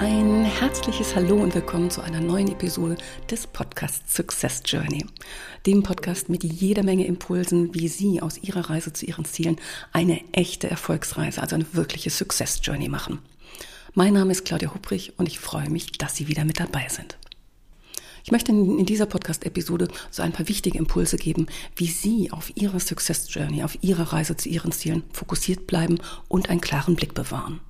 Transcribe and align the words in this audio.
Ein 0.00 0.46
herzliches 0.46 1.14
Hallo 1.14 1.36
und 1.36 1.54
willkommen 1.54 1.90
zu 1.90 2.00
einer 2.00 2.22
neuen 2.22 2.50
Episode 2.50 2.96
des 3.30 3.46
Podcasts 3.46 4.16
Success 4.16 4.62
Journey. 4.64 5.04
Dem 5.66 5.82
Podcast 5.82 6.30
mit 6.30 6.42
jeder 6.42 6.82
Menge 6.82 7.04
Impulsen, 7.04 7.74
wie 7.74 7.86
Sie 7.86 8.22
aus 8.22 8.38
Ihrer 8.38 8.70
Reise 8.70 8.94
zu 8.94 9.04
Ihren 9.04 9.26
Zielen 9.26 9.56
eine 9.92 10.22
echte 10.32 10.70
Erfolgsreise, 10.70 11.42
also 11.42 11.54
eine 11.54 11.66
wirkliche 11.74 12.08
Success 12.08 12.62
Journey 12.62 12.88
machen. 12.88 13.18
Mein 13.92 14.14
Name 14.14 14.32
ist 14.32 14.46
Claudia 14.46 14.72
Hubrich 14.72 15.12
und 15.18 15.28
ich 15.28 15.38
freue 15.38 15.68
mich, 15.68 15.92
dass 15.92 16.16
Sie 16.16 16.28
wieder 16.28 16.46
mit 16.46 16.60
dabei 16.60 16.88
sind. 16.88 17.18
Ich 18.24 18.32
möchte 18.32 18.52
in 18.52 18.86
dieser 18.86 19.04
Podcast-Episode 19.04 19.88
so 20.10 20.22
ein 20.22 20.32
paar 20.32 20.48
wichtige 20.48 20.78
Impulse 20.78 21.18
geben, 21.18 21.46
wie 21.76 21.88
Sie 21.88 22.30
auf 22.30 22.56
Ihrer 22.56 22.80
Success 22.80 23.26
Journey, 23.28 23.64
auf 23.64 23.76
Ihrer 23.82 24.14
Reise 24.14 24.34
zu 24.34 24.48
Ihren 24.48 24.72
Zielen 24.72 25.02
fokussiert 25.12 25.66
bleiben 25.66 25.98
und 26.28 26.48
einen 26.48 26.62
klaren 26.62 26.96
Blick 26.96 27.12
bewahren 27.12 27.60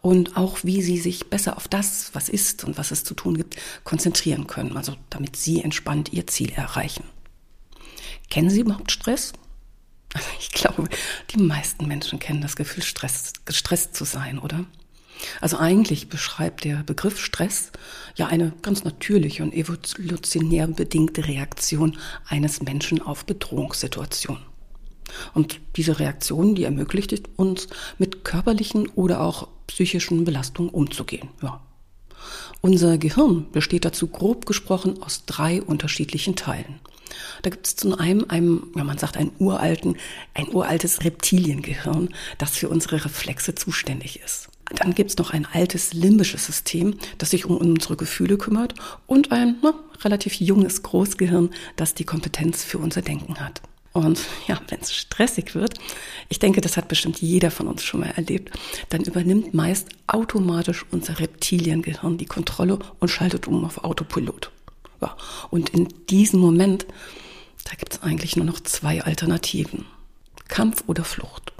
und 0.00 0.36
auch 0.36 0.58
wie 0.62 0.82
sie 0.82 0.98
sich 0.98 1.30
besser 1.30 1.56
auf 1.56 1.68
das, 1.68 2.10
was 2.12 2.28
ist 2.28 2.64
und 2.64 2.78
was 2.78 2.90
es 2.90 3.04
zu 3.04 3.14
tun 3.14 3.36
gibt, 3.36 3.56
konzentrieren 3.84 4.46
können, 4.46 4.76
also 4.76 4.94
damit 5.10 5.36
sie 5.36 5.62
entspannt 5.62 6.12
ihr 6.12 6.26
Ziel 6.26 6.52
erreichen. 6.52 7.04
Kennen 8.30 8.50
Sie 8.50 8.60
überhaupt 8.60 8.90
Stress? 8.90 9.32
Ich 10.40 10.50
glaube, 10.52 10.88
die 11.30 11.38
meisten 11.38 11.86
Menschen 11.86 12.18
kennen 12.18 12.42
das 12.42 12.56
Gefühl, 12.56 12.82
Stress, 12.82 13.32
gestresst 13.46 13.96
zu 13.96 14.04
sein, 14.04 14.38
oder? 14.38 14.66
Also 15.40 15.58
eigentlich 15.58 16.08
beschreibt 16.08 16.64
der 16.64 16.82
Begriff 16.82 17.18
Stress 17.18 17.72
ja 18.16 18.26
eine 18.26 18.52
ganz 18.62 18.84
natürliche 18.84 19.42
und 19.42 19.54
evolutionär 19.54 20.66
bedingte 20.66 21.26
Reaktion 21.26 21.98
eines 22.26 22.62
Menschen 22.62 23.00
auf 23.00 23.24
Bedrohungssituationen. 23.24 24.42
Und 25.34 25.60
diese 25.76 25.98
Reaktion, 25.98 26.54
die 26.54 26.64
ermöglicht 26.64 27.28
uns, 27.36 27.68
mit 27.98 28.24
körperlichen 28.24 28.88
oder 28.88 29.20
auch 29.20 29.48
psychischen 29.72 30.24
Belastungen 30.24 30.70
umzugehen. 30.70 31.28
Ja. 31.42 31.60
Unser 32.60 32.98
Gehirn 32.98 33.50
besteht 33.50 33.84
dazu 33.84 34.06
grob 34.06 34.46
gesprochen 34.46 35.02
aus 35.02 35.24
drei 35.24 35.62
unterschiedlichen 35.62 36.36
Teilen. 36.36 36.80
Da 37.42 37.50
gibt 37.50 37.66
es 37.66 37.76
zum 37.76 37.94
einen, 37.94 38.28
einem, 38.30 38.68
ja, 38.76 38.84
man 38.84 38.98
sagt, 38.98 39.16
einen 39.16 39.32
uralten, 39.38 39.96
ein 40.34 40.48
uraltes 40.48 41.04
Reptiliengehirn, 41.04 42.10
das 42.38 42.56
für 42.56 42.68
unsere 42.68 43.04
Reflexe 43.04 43.54
zuständig 43.54 44.20
ist. 44.22 44.48
Dann 44.76 44.94
gibt 44.94 45.10
es 45.10 45.18
noch 45.18 45.30
ein 45.30 45.46
altes 45.46 45.92
limbisches 45.92 46.46
System, 46.46 46.94
das 47.18 47.30
sich 47.30 47.44
um 47.44 47.56
unsere 47.56 47.96
Gefühle 47.96 48.38
kümmert 48.38 48.74
und 49.06 49.32
ein 49.32 49.56
na, 49.62 49.74
relativ 50.02 50.34
junges 50.34 50.82
Großgehirn, 50.82 51.50
das 51.76 51.94
die 51.94 52.04
Kompetenz 52.04 52.62
für 52.62 52.78
unser 52.78 53.02
Denken 53.02 53.40
hat. 53.40 53.60
Und 53.92 54.20
ja, 54.46 54.58
wenn 54.68 54.80
es 54.80 54.94
stressig 54.94 55.54
wird, 55.54 55.74
ich 56.28 56.38
denke, 56.38 56.60
das 56.60 56.76
hat 56.76 56.88
bestimmt 56.88 57.20
jeder 57.20 57.50
von 57.50 57.68
uns 57.68 57.82
schon 57.82 58.00
mal 58.00 58.10
erlebt, 58.16 58.50
dann 58.88 59.02
übernimmt 59.02 59.52
meist 59.52 59.88
automatisch 60.06 60.86
unser 60.90 61.18
Reptiliengehirn 61.18 62.16
die 62.16 62.26
Kontrolle 62.26 62.78
und 63.00 63.08
schaltet 63.08 63.46
um 63.46 63.64
auf 63.64 63.84
Autopilot. 63.84 64.50
Ja, 65.02 65.16
und 65.50 65.70
in 65.70 65.88
diesem 66.08 66.40
Moment, 66.40 66.86
da 67.64 67.74
gibt 67.74 67.92
es 67.92 68.02
eigentlich 68.02 68.36
nur 68.36 68.46
noch 68.46 68.60
zwei 68.60 69.02
Alternativen. 69.02 69.84
Kampf 70.48 70.84
oder 70.86 71.04
Flucht. 71.04 71.52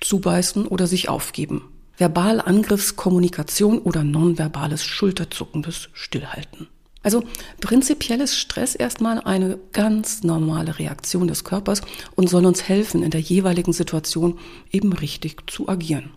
Zubeißen 0.00 0.66
oder 0.66 0.86
sich 0.86 1.08
aufgeben. 1.08 1.68
Verbale 1.96 2.46
Angriffskommunikation 2.46 3.78
oder 3.78 4.04
nonverbales 4.04 4.84
schulterzuckendes 4.84 5.88
Stillhalten. 5.92 6.68
Also 7.02 7.24
prinzipiell 7.60 8.20
ist 8.20 8.38
Stress 8.38 8.74
erstmal 8.74 9.20
eine 9.20 9.58
ganz 9.72 10.22
normale 10.22 10.78
Reaktion 10.78 11.26
des 11.26 11.44
Körpers 11.44 11.82
und 12.14 12.28
soll 12.28 12.46
uns 12.46 12.68
helfen, 12.68 13.02
in 13.02 13.10
der 13.10 13.20
jeweiligen 13.20 13.72
Situation 13.72 14.38
eben 14.70 14.92
richtig 14.92 15.50
zu 15.50 15.68
agieren. 15.68 16.10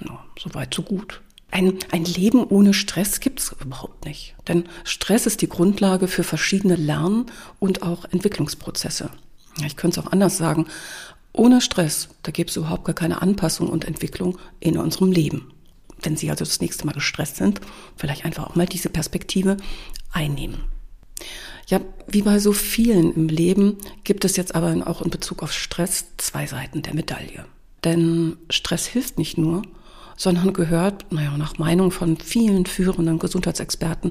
Ja, 0.00 0.24
Soweit, 0.38 0.72
so 0.72 0.82
gut. 0.82 1.20
Ein, 1.50 1.78
ein 1.90 2.04
Leben 2.04 2.44
ohne 2.44 2.72
Stress 2.72 3.20
gibt's 3.20 3.54
überhaupt 3.60 4.04
nicht. 4.06 4.34
Denn 4.48 4.64
Stress 4.84 5.26
ist 5.26 5.42
die 5.42 5.48
Grundlage 5.48 6.06
für 6.08 6.22
verschiedene 6.22 6.76
Lern- 6.76 7.26
und 7.58 7.82
auch 7.82 8.04
Entwicklungsprozesse. 8.04 9.10
Ich 9.66 9.76
könnte 9.76 10.00
es 10.00 10.06
auch 10.06 10.12
anders 10.12 10.38
sagen. 10.38 10.66
Ohne 11.32 11.60
Stress, 11.60 12.08
da 12.22 12.30
gäbe 12.30 12.48
es 12.48 12.56
überhaupt 12.56 12.84
gar 12.84 12.94
keine 12.94 13.20
Anpassung 13.20 13.68
und 13.68 13.84
Entwicklung 13.84 14.38
in 14.60 14.78
unserem 14.78 15.12
Leben 15.12 15.52
wenn 16.02 16.16
Sie 16.16 16.30
also 16.30 16.44
das 16.44 16.60
nächste 16.60 16.86
Mal 16.86 16.92
gestresst 16.92 17.36
sind, 17.36 17.60
vielleicht 17.96 18.24
einfach 18.24 18.48
auch 18.48 18.54
mal 18.54 18.66
diese 18.66 18.88
Perspektive 18.88 19.56
einnehmen. 20.12 20.64
Ja, 21.66 21.80
wie 22.08 22.22
bei 22.22 22.38
so 22.40 22.52
vielen 22.52 23.14
im 23.14 23.28
Leben 23.28 23.76
gibt 24.02 24.24
es 24.24 24.36
jetzt 24.36 24.54
aber 24.54 24.86
auch 24.88 25.02
in 25.02 25.10
Bezug 25.10 25.42
auf 25.42 25.52
Stress 25.52 26.06
zwei 26.16 26.46
Seiten 26.46 26.82
der 26.82 26.94
Medaille. 26.94 27.44
Denn 27.84 28.36
Stress 28.50 28.86
hilft 28.86 29.18
nicht 29.18 29.38
nur, 29.38 29.62
sondern 30.16 30.52
gehört, 30.52 31.10
naja, 31.12 31.36
nach 31.38 31.58
Meinung 31.58 31.90
von 31.90 32.16
vielen 32.16 32.66
führenden 32.66 33.18
Gesundheitsexperten 33.18 34.10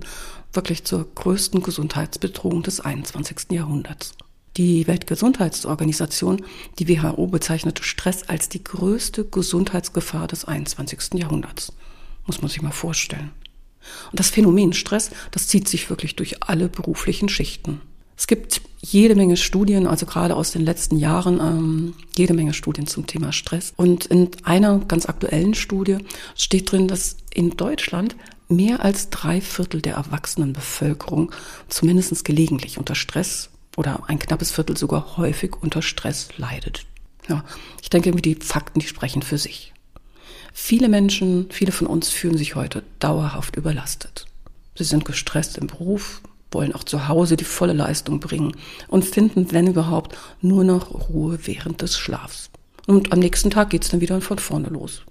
wirklich 0.53 0.83
zur 0.85 1.07
größten 1.13 1.61
Gesundheitsbedrohung 1.61 2.63
des 2.63 2.79
21. 2.79 3.51
Jahrhunderts. 3.51 4.13
Die 4.57 4.87
Weltgesundheitsorganisation, 4.87 6.41
die 6.79 6.87
WHO, 6.89 7.27
bezeichnete 7.27 7.83
Stress 7.83 8.23
als 8.23 8.49
die 8.49 8.63
größte 8.63 9.25
Gesundheitsgefahr 9.25 10.27
des 10.27 10.45
21. 10.45 11.19
Jahrhunderts. 11.19 11.73
Muss 12.25 12.41
man 12.41 12.49
sich 12.49 12.61
mal 12.61 12.71
vorstellen. 12.71 13.31
Und 14.11 14.19
das 14.19 14.29
Phänomen 14.29 14.73
Stress, 14.73 15.11
das 15.31 15.47
zieht 15.47 15.67
sich 15.67 15.89
wirklich 15.89 16.15
durch 16.15 16.43
alle 16.43 16.69
beruflichen 16.69 17.29
Schichten. 17.29 17.81
Es 18.17 18.27
gibt 18.27 18.61
jede 18.81 19.15
Menge 19.15 19.37
Studien, 19.37 19.87
also 19.87 20.05
gerade 20.05 20.35
aus 20.35 20.51
den 20.51 20.63
letzten 20.65 20.97
Jahren, 20.97 21.39
ähm, 21.39 21.93
jede 22.17 22.33
Menge 22.33 22.53
Studien 22.53 22.85
zum 22.85 23.07
Thema 23.07 23.31
Stress. 23.31 23.73
Und 23.77 24.07
in 24.07 24.29
einer 24.43 24.79
ganz 24.79 25.05
aktuellen 25.05 25.53
Studie 25.53 25.99
steht 26.35 26.71
drin, 26.71 26.89
dass 26.89 27.15
in 27.33 27.51
Deutschland 27.51 28.17
mehr 28.49 28.83
als 28.83 29.09
drei 29.09 29.39
Viertel 29.39 29.81
der 29.81 29.93
erwachsenen 29.93 30.51
Bevölkerung 30.51 31.31
zumindest 31.69 32.25
gelegentlich 32.25 32.77
unter 32.77 32.95
Stress 32.95 33.51
oder 33.77 34.03
ein 34.09 34.19
knappes 34.19 34.51
Viertel 34.51 34.75
sogar 34.75 35.15
häufig 35.15 35.55
unter 35.61 35.81
Stress 35.81 36.27
leidet. 36.37 36.85
Ja, 37.29 37.45
ich 37.81 37.89
denke, 37.89 38.11
die 38.11 38.35
Fakten, 38.35 38.79
die 38.79 38.87
sprechen 38.87 39.21
für 39.21 39.37
sich. 39.37 39.73
Viele 40.53 40.89
Menschen, 40.89 41.47
viele 41.51 41.71
von 41.71 41.87
uns 41.87 42.09
fühlen 42.09 42.37
sich 42.37 42.55
heute 42.55 42.83
dauerhaft 42.99 43.55
überlastet. 43.55 44.25
Sie 44.75 44.83
sind 44.83 45.05
gestresst 45.05 45.57
im 45.57 45.67
Beruf, 45.67 46.21
wollen 46.51 46.73
auch 46.73 46.83
zu 46.83 47.07
Hause 47.07 47.37
die 47.37 47.43
volle 47.43 47.73
Leistung 47.73 48.19
bringen 48.19 48.55
und 48.87 49.05
finden, 49.05 49.51
wenn 49.51 49.67
überhaupt, 49.67 50.17
nur 50.41 50.63
noch 50.63 51.09
Ruhe 51.09 51.39
während 51.43 51.81
des 51.81 51.97
Schlafs. 51.97 52.49
Und 52.87 53.13
am 53.13 53.19
nächsten 53.19 53.51
Tag 53.51 53.69
geht's 53.69 53.89
dann 53.89 54.01
wieder 54.01 54.19
von 54.21 54.39
vorne 54.39 54.69
los. 54.69 55.03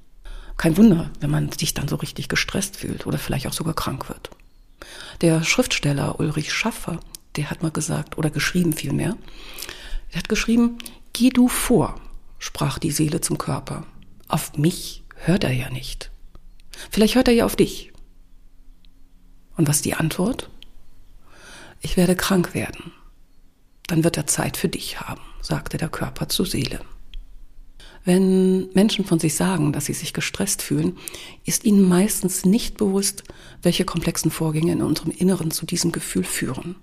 Kein 0.56 0.76
Wunder, 0.76 1.10
wenn 1.20 1.30
man 1.30 1.52
sich 1.52 1.74
dann 1.74 1.86
so 1.86 1.96
richtig 1.96 2.28
gestresst 2.28 2.76
fühlt 2.76 3.06
oder 3.06 3.18
vielleicht 3.18 3.46
auch 3.46 3.52
sogar 3.52 3.74
krank 3.74 4.08
wird. 4.08 4.30
Der 5.20 5.44
Schriftsteller 5.44 6.18
Ulrich 6.18 6.52
Schaffer, 6.52 6.98
der 7.36 7.50
hat 7.50 7.62
mal 7.62 7.70
gesagt, 7.70 8.18
oder 8.18 8.30
geschrieben 8.30 8.72
vielmehr, 8.72 9.16
er 10.10 10.18
hat 10.18 10.28
geschrieben, 10.28 10.78
geh 11.12 11.30
du 11.30 11.46
vor, 11.46 12.00
sprach 12.38 12.78
die 12.78 12.90
Seele 12.90 13.20
zum 13.20 13.38
Körper. 13.38 13.84
Auf 14.26 14.56
mich 14.56 15.04
hört 15.18 15.44
er 15.44 15.52
ja 15.52 15.70
nicht. 15.70 16.10
Vielleicht 16.90 17.14
hört 17.14 17.28
er 17.28 17.34
ja 17.34 17.44
auf 17.44 17.56
dich. 17.56 17.92
Und 19.56 19.68
was 19.68 19.82
die 19.82 19.94
Antwort? 19.94 20.50
Ich 21.80 21.96
werde 21.96 22.16
krank 22.16 22.54
werden. 22.54 22.92
Dann 23.86 24.04
wird 24.04 24.16
er 24.16 24.26
Zeit 24.26 24.56
für 24.56 24.68
dich 24.68 25.00
haben, 25.00 25.20
sagte 25.40 25.78
der 25.78 25.88
Körper 25.88 26.28
zur 26.28 26.46
Seele. 26.46 26.80
Wenn 28.04 28.70
Menschen 28.72 29.04
von 29.04 29.18
sich 29.18 29.34
sagen, 29.34 29.72
dass 29.72 29.86
sie 29.86 29.92
sich 29.92 30.14
gestresst 30.14 30.62
fühlen, 30.62 30.96
ist 31.44 31.64
ihnen 31.64 31.82
meistens 31.82 32.44
nicht 32.44 32.76
bewusst, 32.76 33.24
welche 33.62 33.84
komplexen 33.84 34.30
Vorgänge 34.30 34.72
in 34.72 34.82
unserem 34.82 35.10
Inneren 35.10 35.50
zu 35.50 35.66
diesem 35.66 35.92
Gefühl 35.92 36.24
führen. 36.24 36.76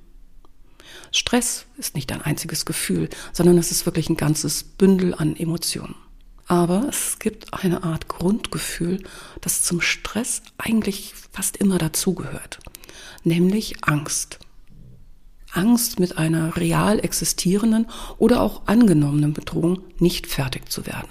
Stress 1.12 1.66
ist 1.78 1.96
nicht 1.96 2.12
ein 2.12 2.22
einziges 2.22 2.66
Gefühl, 2.66 3.10
sondern 3.32 3.58
es 3.58 3.72
ist 3.72 3.86
wirklich 3.86 4.10
ein 4.10 4.18
ganzes 4.18 4.64
Bündel 4.64 5.14
an 5.16 5.36
Emotionen. 5.36 5.96
Aber 6.48 6.88
es 6.90 7.18
gibt 7.20 7.54
eine 7.54 7.84
Art 7.84 8.08
Grundgefühl, 8.08 9.04
das 9.42 9.64
zum 9.64 9.82
Stress 9.82 10.44
eigentlich 10.58 11.14
fast 11.32 11.58
immer 11.58 11.78
dazugehört, 11.78 12.60
nämlich 13.24 13.84
Angst. 13.84 14.40
Angst 15.52 16.00
mit 16.00 16.18
einer 16.18 16.58
real 16.58 17.00
existierenden 17.00 17.88
oder 18.18 18.42
auch 18.42 18.68
angenommenen 18.68 19.34
Bedrohung 19.34 19.80
nicht 20.00 20.28
fertig 20.28 20.70
zu 20.70 20.86
werden. 20.86 21.10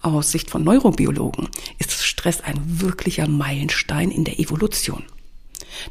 Aus 0.00 0.30
Sicht 0.30 0.50
von 0.50 0.62
Neurobiologen 0.62 1.48
ist 1.78 2.04
Stress 2.04 2.40
ein 2.40 2.80
wirklicher 2.80 3.26
Meilenstein 3.26 4.10
in 4.10 4.24
der 4.24 4.38
Evolution. 4.38 5.02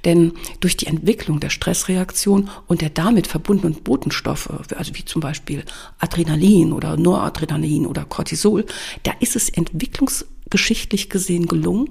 Denn 0.06 0.34
durch 0.60 0.78
die 0.78 0.88
Entwicklung 0.88 1.40
der 1.40 1.50
Stressreaktion 1.50 2.50
und 2.68 2.82
der 2.82 2.90
damit 2.90 3.28
verbundenen 3.28 3.84
Botenstoffe, 3.84 4.50
also 4.76 4.96
wie 4.96 5.06
zum 5.06 5.22
Beispiel 5.22 5.64
Adrenalin 6.00 6.74
oder 6.74 6.98
Noradrenalin 6.98 7.86
oder 7.86 8.06
Cortisol, 8.06 8.66
da 9.04 9.14
ist 9.20 9.36
es 9.36 9.50
entwicklungsgeschichtlich 9.50 11.10
gesehen 11.10 11.48
gelungen, 11.48 11.90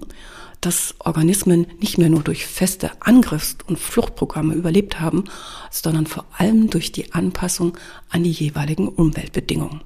dass 0.60 0.94
Organismen 0.98 1.66
nicht 1.80 1.98
mehr 1.98 2.08
nur 2.08 2.22
durch 2.22 2.46
feste 2.46 2.90
Angriffs- 3.00 3.58
und 3.66 3.78
Fluchtprogramme 3.78 4.54
überlebt 4.54 5.00
haben, 5.00 5.24
sondern 5.70 6.06
vor 6.06 6.24
allem 6.36 6.70
durch 6.70 6.92
die 6.92 7.12
Anpassung 7.12 7.76
an 8.08 8.22
die 8.22 8.30
jeweiligen 8.30 8.88
Umweltbedingungen. 8.88 9.82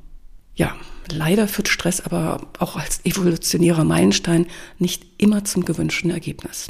Ja, 0.54 0.76
leider 1.10 1.48
führt 1.48 1.68
Stress 1.68 2.00
aber 2.00 2.48
auch 2.58 2.76
als 2.76 3.04
evolutionärer 3.04 3.84
Meilenstein 3.84 4.46
nicht 4.78 5.06
immer 5.18 5.44
zum 5.44 5.64
gewünschten 5.64 6.10
Ergebnis. 6.10 6.68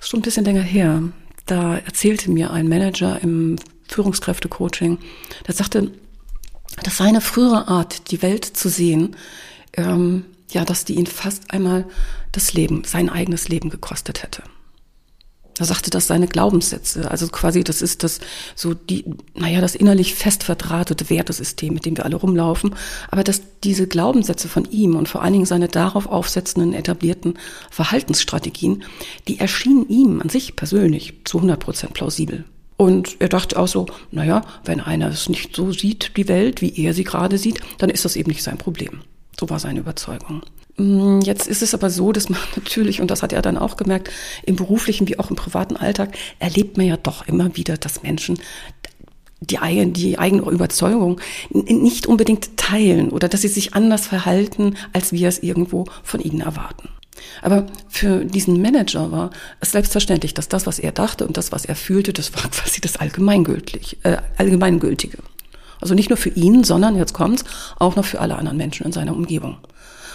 Ist 0.00 0.08
schon 0.08 0.20
ein 0.20 0.22
bisschen 0.22 0.44
länger 0.44 0.62
her. 0.62 1.02
Da 1.46 1.76
erzählte 1.78 2.30
mir 2.30 2.50
ein 2.50 2.68
Manager 2.68 3.20
im 3.22 3.56
Führungskräftecoaching, 3.88 4.98
der 5.46 5.54
sagte, 5.54 5.92
dass 6.82 6.96
seine 6.96 7.20
frühere 7.20 7.68
Art, 7.68 8.10
die 8.10 8.20
Welt 8.22 8.44
zu 8.44 8.68
sehen, 8.68 9.16
ähm, 9.74 10.24
ja, 10.50 10.64
dass 10.64 10.84
die 10.84 10.94
ihn 10.94 11.06
fast 11.06 11.50
einmal 11.52 11.86
das 12.32 12.52
Leben, 12.52 12.84
sein 12.84 13.08
eigenes 13.08 13.48
Leben 13.48 13.70
gekostet 13.70 14.22
hätte. 14.22 14.42
Er 15.58 15.64
sagte, 15.64 15.88
dass 15.88 16.06
seine 16.06 16.26
Glaubenssätze, 16.26 17.10
also 17.10 17.28
quasi 17.28 17.64
das 17.64 17.80
ist 17.80 18.02
das 18.02 18.20
so 18.54 18.74
die, 18.74 19.04
naja, 19.34 19.62
das 19.62 19.74
innerlich 19.74 20.14
fest 20.14 20.44
verdrahtete 20.44 21.08
Wertesystem, 21.08 21.72
mit 21.72 21.86
dem 21.86 21.96
wir 21.96 22.04
alle 22.04 22.16
rumlaufen, 22.16 22.74
aber 23.10 23.24
dass 23.24 23.40
diese 23.64 23.86
Glaubenssätze 23.86 24.48
von 24.48 24.70
ihm 24.70 24.96
und 24.96 25.08
vor 25.08 25.22
allen 25.22 25.32
Dingen 25.32 25.46
seine 25.46 25.68
darauf 25.68 26.06
aufsetzenden 26.06 26.74
etablierten 26.74 27.38
Verhaltensstrategien, 27.70 28.84
die 29.28 29.38
erschienen 29.38 29.88
ihm 29.88 30.20
an 30.20 30.28
sich 30.28 30.56
persönlich 30.56 31.14
zu 31.24 31.38
100 31.38 31.58
Prozent 31.58 31.94
plausibel. 31.94 32.44
Und 32.76 33.16
er 33.20 33.30
dachte 33.30 33.58
auch 33.58 33.68
so, 33.68 33.86
naja, 34.10 34.42
wenn 34.66 34.80
einer 34.80 35.08
es 35.08 35.30
nicht 35.30 35.56
so 35.56 35.72
sieht, 35.72 36.18
die 36.18 36.28
Welt, 36.28 36.60
wie 36.60 36.78
er 36.84 36.92
sie 36.92 37.04
gerade 37.04 37.38
sieht, 37.38 37.60
dann 37.78 37.88
ist 37.88 38.04
das 38.04 38.16
eben 38.16 38.28
nicht 38.28 38.42
sein 38.42 38.58
Problem. 38.58 39.00
So 39.40 39.48
war 39.48 39.58
seine 39.58 39.80
Überzeugung. 39.80 40.42
Mm, 40.76 41.20
jetzt 41.20 41.46
ist 41.46 41.62
es 41.62 41.74
aber 41.74 41.90
so, 41.90 42.12
dass 42.12 42.28
man 42.28 42.40
natürlich, 42.56 43.00
und 43.00 43.10
das 43.10 43.22
hat 43.22 43.32
er 43.32 43.42
dann 43.42 43.58
auch 43.58 43.76
gemerkt, 43.76 44.10
im 44.44 44.56
beruflichen 44.56 45.08
wie 45.08 45.18
auch 45.18 45.30
im 45.30 45.36
privaten 45.36 45.76
Alltag 45.76 46.16
erlebt 46.38 46.76
man 46.76 46.86
ja 46.86 46.96
doch 46.96 47.26
immer 47.26 47.56
wieder, 47.56 47.76
dass 47.76 48.02
Menschen 48.02 48.38
die, 49.40 49.58
eigene, 49.58 49.92
die 49.92 50.18
eigene 50.18 50.42
Überzeugung 50.42 51.20
nicht 51.50 52.06
unbedingt 52.06 52.56
teilen 52.56 53.10
oder 53.10 53.28
dass 53.28 53.42
sie 53.42 53.48
sich 53.48 53.74
anders 53.74 54.06
verhalten, 54.06 54.76
als 54.92 55.12
wir 55.12 55.28
es 55.28 55.42
irgendwo 55.42 55.86
von 56.02 56.20
ihnen 56.20 56.40
erwarten. 56.40 56.88
Aber 57.42 57.66
für 57.88 58.24
diesen 58.24 58.60
Manager 58.60 59.10
war 59.10 59.30
es 59.60 59.72
selbstverständlich, 59.72 60.34
dass 60.34 60.48
das, 60.48 60.66
was 60.66 60.78
er 60.78 60.92
dachte 60.92 61.26
und 61.26 61.36
das, 61.36 61.52
was 61.52 61.64
er 61.64 61.76
fühlte, 61.76 62.12
das 62.12 62.34
war 62.34 62.42
quasi 62.50 62.80
das 62.80 62.96
Allgemeingültig, 62.96 63.98
äh, 64.02 64.18
Allgemeingültige. 64.36 65.18
Also 65.80 65.94
nicht 65.94 66.08
nur 66.08 66.16
für 66.16 66.30
ihn, 66.30 66.64
sondern, 66.64 66.96
jetzt 66.96 67.12
kommt's, 67.12 67.44
auch 67.78 67.96
noch 67.96 68.04
für 68.04 68.20
alle 68.20 68.36
anderen 68.36 68.56
Menschen 68.56 68.86
in 68.86 68.92
seiner 68.92 69.14
Umgebung. 69.14 69.58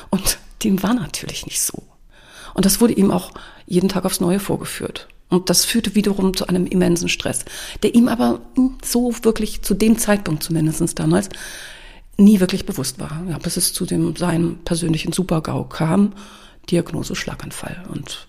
Und 0.09 0.39
dem 0.63 0.81
war 0.83 0.93
natürlich 0.93 1.45
nicht 1.45 1.61
so. 1.61 1.83
Und 2.53 2.65
das 2.65 2.81
wurde 2.81 2.93
ihm 2.93 3.11
auch 3.11 3.31
jeden 3.65 3.89
Tag 3.89 4.05
aufs 4.05 4.19
Neue 4.19 4.39
vorgeführt. 4.39 5.07
Und 5.29 5.49
das 5.49 5.63
führte 5.63 5.95
wiederum 5.95 6.35
zu 6.35 6.47
einem 6.47 6.65
immensen 6.65 7.07
Stress, 7.07 7.45
der 7.83 7.95
ihm 7.95 8.09
aber 8.09 8.41
so 8.83 9.13
wirklich 9.23 9.61
zu 9.61 9.73
dem 9.73 9.97
Zeitpunkt 9.97 10.43
zumindest 10.43 10.99
damals 10.99 11.29
nie 12.17 12.41
wirklich 12.41 12.65
bewusst 12.65 12.99
war. 12.99 13.23
Ja, 13.29 13.37
bis 13.37 13.55
es 13.55 13.71
zu 13.71 13.85
dem 13.85 14.15
seinem 14.15 14.57
persönlichen 14.59 15.13
Supergau 15.13 15.63
kam, 15.63 16.13
Diagnose 16.69 17.15
Schlaganfall. 17.15 17.83
Und 17.89 18.27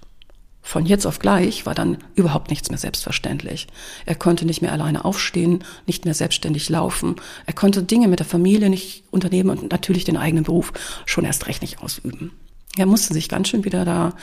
von 0.63 0.87
jetzt 0.87 1.07
auf 1.07 1.19
gleich 1.19 1.67
war 1.67 1.75
dann 1.75 1.99
überhaupt 2.15 2.49
nichts 2.49 2.71
mehr 2.71 2.79
selbstverständlich. 2.79 3.67
Er 4.07 4.15
konnte 4.15 4.47
nicht 4.47 4.63
mehr 4.63 4.73
alleine 4.73 5.05
aufstehen, 5.05 5.65
nicht 5.87 6.05
mehr 6.05 6.15
selbstständig 6.15 6.69
laufen. 6.69 7.17
Er 7.47 7.53
konnte 7.53 7.83
Dinge 7.83 8.09
mit 8.09 8.21
der 8.21 8.27
Familie 8.27 8.71
nicht 8.71 9.05
unternehmen 9.11 9.51
und 9.51 9.73
natürlich 9.73 10.05
den 10.05 10.17
eigenen 10.17 10.45
Beruf 10.45 10.73
schon 11.05 11.25
erst 11.25 11.49
recht 11.49 11.63
nicht 11.63 11.83
ausüben. 11.83 12.31
Er 12.77 12.87
musste 12.87 13.13
sich 13.13 13.29
ganz 13.29 13.49
schön 13.49 13.65
wieder 13.65 13.85
da 13.85 14.15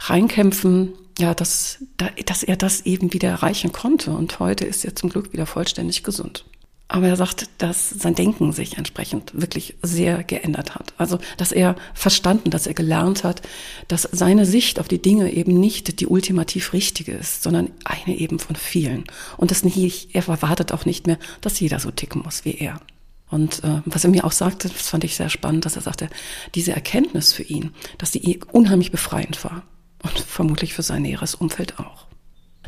reinkämpfen, 0.00 0.92
ja, 1.18 1.34
dass, 1.34 1.78
dass 2.26 2.42
er 2.42 2.56
das 2.56 2.82
eben 2.82 3.12
wieder 3.12 3.30
erreichen 3.30 3.72
konnte. 3.72 4.12
Und 4.12 4.38
heute 4.38 4.64
ist 4.64 4.84
er 4.84 4.94
zum 4.94 5.08
Glück 5.08 5.32
wieder 5.32 5.46
vollständig 5.46 6.04
gesund. 6.04 6.44
Aber 6.88 7.08
er 7.08 7.16
sagt, 7.16 7.48
dass 7.58 7.90
sein 7.90 8.14
Denken 8.14 8.52
sich 8.52 8.78
entsprechend 8.78 9.32
wirklich 9.34 9.74
sehr 9.82 10.22
geändert 10.22 10.76
hat. 10.76 10.94
Also, 10.98 11.18
dass 11.36 11.50
er 11.50 11.74
verstanden, 11.94 12.50
dass 12.50 12.68
er 12.68 12.74
gelernt 12.74 13.24
hat, 13.24 13.42
dass 13.88 14.02
seine 14.02 14.46
Sicht 14.46 14.78
auf 14.78 14.86
die 14.86 15.02
Dinge 15.02 15.32
eben 15.32 15.58
nicht 15.58 15.98
die 16.00 16.06
ultimativ 16.06 16.72
richtige 16.72 17.12
ist, 17.12 17.42
sondern 17.42 17.70
eine 17.84 18.16
eben 18.16 18.38
von 18.38 18.54
vielen. 18.54 19.04
Und 19.36 19.50
das 19.50 19.64
nicht, 19.64 20.14
er 20.14 20.28
erwartet 20.28 20.70
auch 20.72 20.84
nicht 20.84 21.08
mehr, 21.08 21.18
dass 21.40 21.58
jeder 21.58 21.80
so 21.80 21.90
ticken 21.90 22.22
muss 22.22 22.44
wie 22.44 22.54
er. 22.54 22.80
Und 23.28 23.64
äh, 23.64 23.82
was 23.84 24.04
er 24.04 24.10
mir 24.10 24.24
auch 24.24 24.32
sagte, 24.32 24.68
das 24.68 24.88
fand 24.88 25.02
ich 25.02 25.16
sehr 25.16 25.28
spannend, 25.28 25.64
dass 25.64 25.74
er 25.74 25.82
sagte, 25.82 26.08
diese 26.54 26.72
Erkenntnis 26.72 27.32
für 27.32 27.42
ihn, 27.42 27.72
dass 27.98 28.12
sie 28.12 28.40
unheimlich 28.52 28.92
befreiend 28.92 29.42
war. 29.44 29.64
Und 30.02 30.18
vermutlich 30.20 30.74
für 30.74 30.82
sein 30.82 31.02
näheres 31.02 31.34
Umfeld 31.34 31.80
auch. 31.80 32.05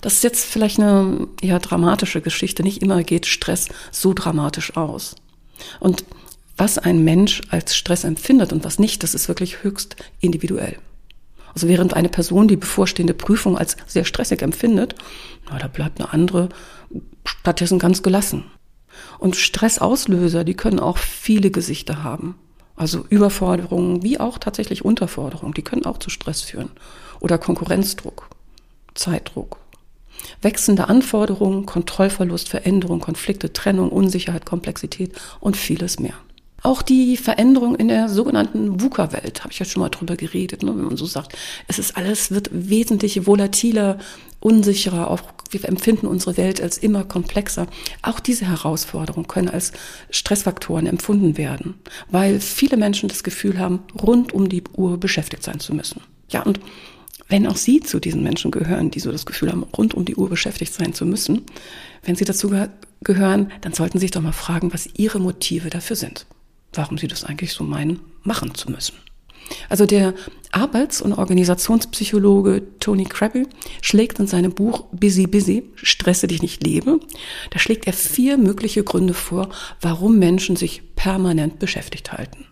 Das 0.01 0.15
ist 0.15 0.25
jetzt 0.25 0.45
vielleicht 0.45 0.79
eine 0.79 1.29
eher 1.41 1.59
dramatische 1.59 2.21
Geschichte. 2.21 2.63
Nicht 2.63 2.83
immer 2.83 3.03
geht 3.03 3.27
Stress 3.27 3.69
so 3.91 4.15
dramatisch 4.15 4.77
aus. 4.77 5.17
Und 5.81 6.05
was 6.57 6.79
ein 6.79 7.05
Mensch 7.05 7.43
als 7.51 7.77
Stress 7.77 8.05
empfindet 8.05 8.53
und 8.53 8.65
was 8.65 8.79
nicht, 8.79 9.03
das 9.03 9.15
ist 9.15 9.29
wirklich 9.29 9.63
höchst 9.63 9.97
individuell. 10.21 10.79
Also 11.55 11.69
während 11.69 11.95
eine 11.95 12.09
Person 12.09 12.49
die 12.49 12.57
bevorstehende 12.57 13.15
Prüfung 13.15 13.57
als 13.57 13.77
sehr 13.87 14.05
stressig 14.05 14.43
empfindet, 14.43 14.95
na, 15.51 15.59
da 15.59 15.69
bleibt 15.69 16.01
eine 16.01 16.13
andere 16.13 16.49
stattdessen 17.25 17.79
ganz 17.79 18.03
gelassen. 18.03 18.45
Und 19.19 19.37
Stressauslöser, 19.37 20.45
die 20.45 20.55
können 20.55 20.81
auch 20.81 20.99
viele 20.99 21.51
Gesichter 21.51 22.03
haben. 22.03 22.37
Also 22.77 23.05
Überforderungen 23.09 24.03
wie 24.03 24.21
auch 24.21 24.39
tatsächlich 24.39 24.85
Unterforderungen, 24.85 25.55
die 25.55 25.63
können 25.63 25.85
auch 25.85 25.99
zu 25.99 26.11
Stress 26.11 26.43
führen. 26.43 26.71
Oder 27.21 27.39
Konkurrenzdruck, 27.39 28.29
Zeitdruck, 28.95 29.59
Wechselnde 30.43 30.89
Anforderungen, 30.89 31.67
Kontrollverlust, 31.67 32.49
Veränderung, 32.49 33.01
Konflikte, 33.01 33.53
Trennung, 33.53 33.91
Unsicherheit, 33.91 34.47
Komplexität 34.47 35.13
und 35.41 35.57
vieles 35.57 35.99
mehr. 35.99 36.15
Auch 36.63 36.83
die 36.83 37.17
Veränderung 37.17 37.77
in 37.77 37.87
der 37.87 38.09
sogenannten 38.09 38.81
VUCA-Welt, 38.81 39.45
habe 39.45 39.53
ich 39.53 39.61
ja 39.61 39.65
schon 39.65 39.81
mal 39.81 39.91
drüber 39.91 40.17
geredet, 40.17 40.65
ne, 40.65 40.77
wenn 40.77 40.87
man 40.87 40.97
so 40.97 41.07
sagt, 41.07 41.37
es 41.69 41.79
ist 41.79 41.97
alles, 41.97 42.33
wird 42.33 42.51
wesentlich 42.53 43.27
volatiler, 43.27 43.99
unsicherer, 44.41 45.09
auch 45.09 45.21
wir 45.51 45.65
empfinden 45.65 46.07
unsere 46.07 46.37
Welt 46.37 46.61
als 46.61 46.77
immer 46.77 47.05
komplexer. 47.05 47.69
Auch 48.03 48.21
diese 48.21 48.47
Herausforderungen 48.47 49.29
können 49.29 49.49
als 49.49 49.73
Stressfaktoren 50.11 50.87
empfunden 50.87 51.39
werden, 51.39 51.75
weil 52.11 52.41
viele 52.41 52.77
Menschen 52.77 53.09
das 53.09 53.23
Gefühl 53.23 53.59
haben, 53.59 53.85
rund 54.01 54.33
um 54.33 54.49
die 54.49 54.65
Uhr 54.77 54.99
beschäftigt 54.99 55.45
sein 55.45 55.61
zu 55.61 55.75
müssen. 55.75 56.03
Ja, 56.29 56.43
und 56.43 56.61
wenn 57.29 57.47
auch 57.47 57.57
Sie 57.57 57.81
zu 57.81 58.01
diesen 58.01 58.23
Menschen 58.23 58.51
gehören, 58.51 58.91
die 58.91 59.01
so 59.01 59.13
das 59.13 59.27
Gefühl 59.27 59.51
haben, 59.51 59.65
rund 59.77 59.95
um 59.95 60.05
die 60.05 60.17
Uhr 60.17 60.29
beschäftigt 60.29 60.73
sein 60.73 60.95
zu 60.95 61.05
müssen, 61.05 61.43
wenn 62.03 62.17
Sie 62.17 62.25
dazu 62.25 62.51
gehören, 63.03 63.53
dann 63.61 63.75
sollten 63.75 63.99
Sie 63.99 64.05
sich 64.05 64.11
doch 64.11 64.23
mal 64.23 64.33
fragen, 64.33 64.73
was 64.73 64.89
Ihre 64.97 65.21
Motive 65.21 65.71
dafür 65.71 65.97
sind. 65.97 66.27
Warum 66.73 66.99
Sie 66.99 67.09
das 67.09 67.25
eigentlich 67.25 67.53
so 67.53 67.65
meinen, 67.65 68.01
machen 68.23 68.55
zu 68.55 68.71
müssen. 68.71 68.95
Also 69.69 69.87
der 69.87 70.15
Arbeits- 70.53 71.01
und 71.01 71.13
Organisationspsychologe 71.13 72.63
Tony 72.81 73.05
Krabbe 73.05 73.45
schlägt 73.81 74.19
in 74.19 74.27
seinem 74.27 74.53
Buch 74.53 74.87
Busy 74.93 75.27
Busy, 75.27 75.65
Stresse 75.75 76.27
dich 76.27 76.43
nicht 76.43 76.63
lebe, 76.65 77.01
da 77.51 77.59
schlägt 77.59 77.87
er 77.87 77.93
vier 77.93 78.39
mögliche 78.39 78.85
Gründe 78.85 79.15
vor, 79.15 79.49
warum 79.81 80.19
Menschen 80.19 80.57
sich 80.57 80.83
permanent 80.97 81.59
beschäftigt 81.59 82.13
halten. 82.13 82.47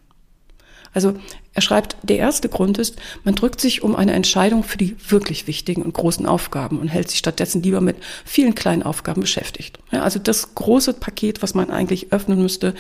Also 0.97 1.13
er 1.53 1.61
schreibt, 1.61 1.99
der 2.03 2.17
erste 2.17 2.49
Grund 2.49 2.79
ist, 2.79 2.97
man 3.23 3.35
drückt 3.35 3.61
sich 3.61 3.83
um 3.83 3.95
eine 3.95 4.15
Entscheidung 4.15 4.65
für 4.65 4.79
die 4.79 4.97
wirklich 5.11 5.47
wichtigen 5.47 5.83
und 5.83 5.93
großen 5.93 6.25
Aufgaben 6.25 6.79
und 6.79 6.89
hält 6.89 7.11
sich 7.11 7.19
stattdessen 7.19 7.63
lieber 7.63 7.83
mit 7.83 7.99
vielen 8.25 8.55
kleinen 8.55 8.83
Aufgaben 8.83 9.21
beschäftigt. 9.21 9.79
Ja, 9.93 10.01
also 10.01 10.19
das 10.19 10.55
große 10.55 10.95
Paket, 10.95 11.43
was 11.43 11.53
man 11.53 11.71
eigentlich 11.71 12.15
öffnen 12.15 12.41
müsste, 12.41 12.75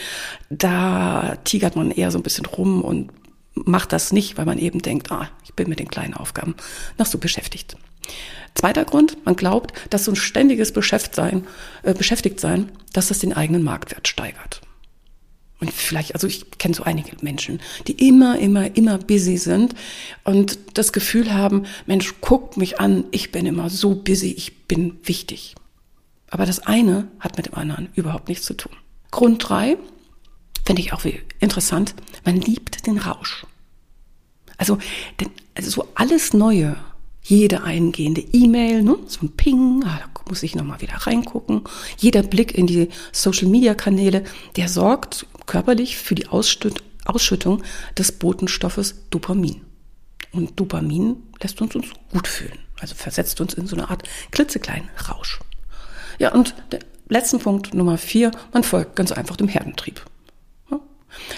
da 0.49 1.37
tigert 1.45 1.77
man 1.77 1.91
eher 1.91 2.11
so 2.11 2.19
ein 2.19 2.23
bisschen 2.23 2.47
rum 2.47 2.81
und 2.81 3.11
macht 3.53 3.93
das 3.93 4.13
nicht, 4.13 4.39
weil 4.39 4.47
man 4.47 4.59
eben 4.59 4.81
denkt, 4.81 5.13
ah, 5.13 5.29
ich 5.45 5.53
bin 5.53 5.69
mit 5.69 5.79
den 5.79 5.89
kleinen 5.89 6.15
Aufgaben 6.15 6.55
noch 6.97 7.07
so 7.07 7.19
beschäftigt. 7.19 7.77
Zweiter 8.55 8.87
Grund, 8.87 9.27
man 9.27 9.37
glaubt, 9.37 9.75
dass 9.91 10.07
so 10.07 10.13
ein 10.13 10.17
ständiges 10.17 10.73
Beschäftigtsein, 10.73 11.47
äh, 11.83 11.93
Beschäftigtsein, 11.93 12.73
dass 12.95 13.09
das 13.09 13.19
den 13.19 13.35
eigenen 13.35 13.63
Marktwert 13.63 14.09
steigert. 14.09 14.63
Und 15.59 15.73
vielleicht, 15.73 16.15
also 16.15 16.27
ich 16.27 16.51
kenne 16.59 16.75
so 16.75 16.83
einige 16.83 17.17
Menschen, 17.23 17.61
die 17.87 18.09
immer, 18.09 18.39
immer, 18.39 18.77
immer 18.77 18.99
busy 18.99 19.39
sind 19.39 19.75
und 20.25 20.59
das 20.75 20.93
Gefühl 20.93 21.33
haben, 21.33 21.65
Mensch, 21.87 22.15
guckt 22.21 22.59
mich 22.59 22.79
an, 22.79 23.05
ich 23.11 23.33
bin 23.33 23.47
immer 23.47 23.71
so 23.71 23.95
busy, 23.95 24.33
ich 24.33 24.67
bin 24.67 24.99
wichtig. 25.05 25.55
Aber 26.29 26.45
das 26.45 26.59
eine 26.61 27.09
hat 27.21 27.37
mit 27.39 27.47
dem 27.47 27.55
anderen 27.55 27.89
überhaupt 27.95 28.29
nichts 28.29 28.45
zu 28.45 28.55
tun. 28.55 28.73
Grund 29.11 29.49
drei 29.49 29.79
finde 30.67 30.83
ich 30.83 30.93
auch 30.93 31.05
interessant, 31.41 31.95
man 32.25 32.37
liebt 32.37 32.87
den 32.87 32.99
Rausch. 32.99 33.47
Also, 34.59 34.79
denn, 35.21 35.31
also 35.55 35.71
so 35.71 35.89
alles 35.95 36.35
Neue, 36.35 36.77
Jede 37.29 37.65
eingehende 37.65 38.21
E-Mail, 38.21 38.83
ne, 38.83 38.97
so 39.09 39.23
ein 39.23 39.31
Ping, 39.31 39.83
ah, 39.85 39.99
da 39.99 40.21
muss 40.29 40.45
ich 40.45 40.55
nochmal 40.55 40.81
wieder 40.81 40.95
reingucken. 40.95 41.63
Jeder 41.99 42.23
Blick 42.23 42.57
in 42.57 42.69
die 42.69 42.89
Social-Media-Kanäle, 43.11 44.23
der 44.55 44.69
sorgt 44.69 45.27
körperlich 45.47 45.97
für 45.97 46.15
die 46.15 46.29
Ausschüttung 46.29 47.63
des 47.99 48.13
Botenstoffes 48.13 49.09
Dopamin. 49.11 49.63
Und 50.31 50.61
Dopamin 50.61 51.17
lässt 51.43 51.61
uns 51.61 51.75
uns 51.75 51.89
gut 52.13 52.29
fühlen, 52.29 52.59
also 52.79 52.95
versetzt 52.95 53.41
uns 53.41 53.55
in 53.55 53.67
so 53.67 53.75
eine 53.75 53.91
Art 53.91 54.05
klitzekleinen 54.31 54.89
Rausch. 55.09 55.41
Ja, 56.21 56.33
und 56.33 56.55
der 56.71 56.81
letzte 57.09 57.39
Punkt 57.39 57.75
Nummer 57.75 57.99
vier, 57.99 58.31
man 58.53 58.63
folgt 58.63 58.95
ganz 58.95 59.11
einfach 59.11 59.37
dem 59.37 59.49
Herdentrieb. 59.49 60.01